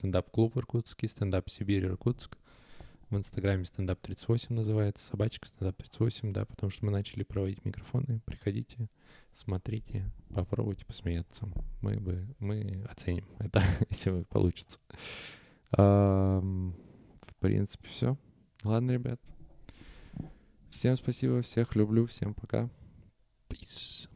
[0.04, 2.36] стендап-клуб Иркутский, стендап Сибирь Иркутск.
[3.08, 8.20] В Инстаграме стендап 38 называется, собачка стендап 38, да, потому что мы начали проводить микрофоны.
[8.26, 8.90] Приходите,
[9.32, 11.48] смотрите, попробуйте посмеяться.
[11.80, 14.78] Мы бы, мы оценим это, если получится.
[15.70, 16.74] В
[17.40, 18.18] принципе, все.
[18.62, 19.22] Ладно, ребят.
[20.68, 22.68] Всем спасибо, всех люблю, всем пока.
[23.48, 24.10] Peace.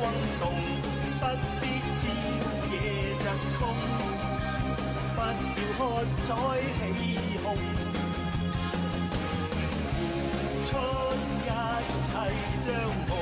[0.00, 0.06] 轰
[0.38, 0.42] 动
[1.18, 1.26] 不
[1.60, 1.62] 必
[1.98, 2.06] 朝
[2.70, 3.26] 惹疾
[3.58, 3.60] 风
[5.16, 5.26] 不要
[5.76, 5.80] 喝
[6.22, 6.28] 彩
[6.78, 7.46] 起哄
[9.90, 9.96] 付
[10.66, 10.70] 出
[11.42, 11.50] 一
[12.04, 12.08] 切
[12.60, 12.66] 将
[13.08, 13.12] 目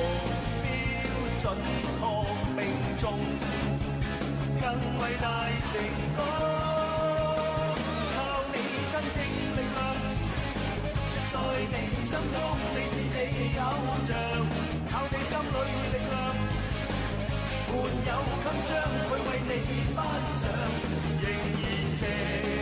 [0.61, 0.65] 标
[1.41, 1.43] 准
[1.97, 2.01] 确
[2.55, 2.59] 命
[2.99, 3.03] 中
[4.61, 4.63] 更
[4.99, 5.25] 伟大
[5.71, 5.73] 成
[6.15, 6.19] 功
[8.13, 8.17] 靠
[8.53, 8.55] 你
[8.91, 9.17] 真正
[9.55, 9.77] 力量
[11.33, 11.35] 在
[11.71, 11.75] 你
[12.05, 12.35] 心中
[12.75, 13.61] 你是你偶
[14.05, 14.09] 像
[14.91, 15.57] 靠你心里
[15.91, 16.36] 力量
[17.67, 17.73] 没
[18.07, 18.11] 有
[18.43, 19.51] 铿锵，却为你
[19.95, 19.99] 颁
[20.41, 20.43] 奖，
[21.21, 21.65] 仍然
[21.99, 22.56] 情。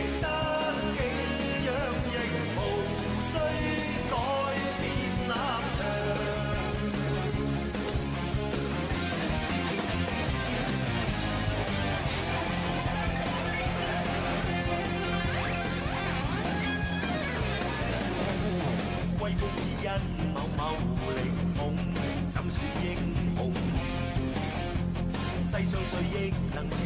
[26.56, 26.78] 能情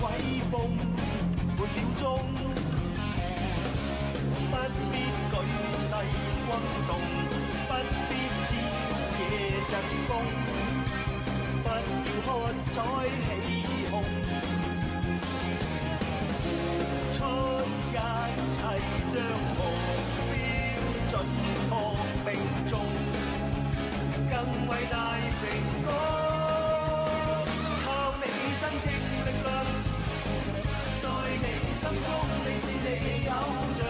[0.00, 0.04] 威
[0.50, 0.76] 风，
[1.56, 2.04] 半秒钟，
[4.50, 4.54] 不
[4.92, 4.94] 必
[5.30, 5.34] 举
[5.80, 5.90] 世
[6.46, 6.48] 轰
[6.86, 6.90] 动，
[7.66, 7.70] 不
[8.10, 8.12] 必
[8.44, 8.52] 朝
[9.18, 9.22] 野
[9.66, 9.72] 疾
[10.06, 10.12] 风，
[11.62, 12.28] 不要喝
[12.70, 12.76] 彩
[13.24, 13.26] 起
[13.90, 13.92] 哄。
[16.42, 16.44] 付
[17.14, 17.18] 出
[17.92, 17.96] 一
[18.52, 18.60] 切，
[19.08, 19.16] 將
[19.56, 19.60] 目
[20.28, 20.36] 標
[21.08, 21.12] 準
[21.70, 21.72] 確
[22.26, 22.28] 並
[22.68, 22.72] 重，
[24.28, 24.32] 更
[24.68, 24.94] 伟大
[25.40, 25.40] 成
[25.86, 26.13] 功。
[33.34, 33.44] 偶
[33.78, 33.80] 像，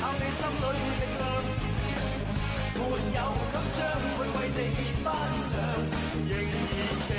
[0.00, 0.64] 靠你心裏
[1.00, 1.22] 力量，
[2.76, 2.80] 沒
[3.16, 3.20] 有
[3.52, 3.78] 給將
[4.16, 4.60] 會為你
[5.04, 5.06] 頒
[5.50, 5.54] 獎，
[6.30, 7.10] 仍然值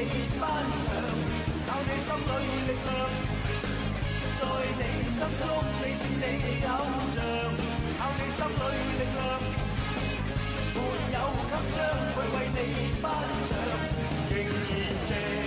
[0.00, 0.04] 你
[0.38, 0.42] 頒
[0.84, 0.88] 獎，
[1.66, 2.30] 靠你心里
[2.68, 2.88] 力量，
[4.38, 4.42] 在
[4.78, 5.42] 你心中
[5.80, 6.22] 你是你
[6.66, 6.70] 偶
[7.14, 7.16] 像，
[7.98, 8.64] 靠你心里
[8.98, 9.18] 力量，
[10.74, 10.76] 没
[11.14, 11.16] 有
[11.50, 11.76] 給將
[12.14, 12.56] 會為你
[13.02, 13.04] 頒
[13.48, 13.50] 獎，
[14.30, 15.37] 仍然。